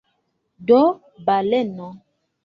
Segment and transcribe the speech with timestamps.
[0.69, 0.79] Do–
[1.27, 1.87] baleno!